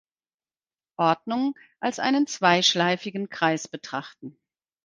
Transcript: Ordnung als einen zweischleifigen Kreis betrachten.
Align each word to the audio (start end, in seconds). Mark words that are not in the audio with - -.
Ordnung 0.97 1.53
als 1.79 1.99
einen 1.99 2.25
zweischleifigen 2.25 3.29
Kreis 3.29 3.67
betrachten. 3.67 4.35